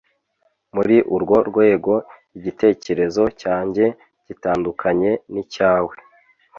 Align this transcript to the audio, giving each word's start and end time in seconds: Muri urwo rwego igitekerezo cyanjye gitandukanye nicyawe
Muri 0.75 0.95
urwo 1.15 1.37
rwego 1.49 1.93
igitekerezo 2.37 3.23
cyanjye 3.41 3.85
gitandukanye 4.27 5.11
nicyawe 5.31 5.95